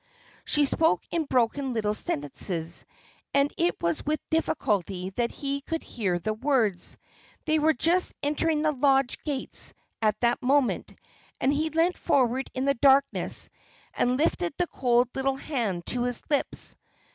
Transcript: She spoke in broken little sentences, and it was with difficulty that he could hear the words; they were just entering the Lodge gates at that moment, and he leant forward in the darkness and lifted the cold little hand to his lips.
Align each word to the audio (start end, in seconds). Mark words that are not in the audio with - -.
She 0.45 0.65
spoke 0.65 1.03
in 1.11 1.25
broken 1.25 1.73
little 1.75 1.93
sentences, 1.93 2.85
and 3.35 3.53
it 3.55 3.75
was 3.79 4.03
with 4.03 4.19
difficulty 4.31 5.11
that 5.11 5.31
he 5.31 5.61
could 5.61 5.83
hear 5.83 6.17
the 6.17 6.33
words; 6.33 6.97
they 7.45 7.59
were 7.59 7.73
just 7.75 8.15
entering 8.23 8.63
the 8.63 8.71
Lodge 8.71 9.23
gates 9.23 9.75
at 10.01 10.19
that 10.21 10.41
moment, 10.41 10.91
and 11.39 11.53
he 11.53 11.69
leant 11.69 11.97
forward 11.97 12.49
in 12.55 12.65
the 12.65 12.73
darkness 12.73 13.51
and 13.93 14.17
lifted 14.17 14.55
the 14.57 14.65
cold 14.65 15.07
little 15.13 15.35
hand 15.37 15.85
to 15.85 16.05
his 16.05 16.23
lips. 16.31 16.75